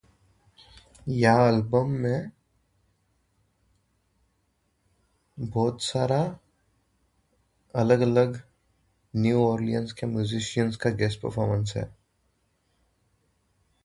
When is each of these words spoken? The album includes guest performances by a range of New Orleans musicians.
The 1.05 1.25
album 1.25 2.03
includes 5.37 5.91
guest 5.93 6.01
performances 6.09 6.23
by 7.71 7.81
a 7.83 7.97
range 7.97 8.37
of 8.39 8.43
New 9.13 9.39
Orleans 9.39 9.93
musicians. 10.01 10.79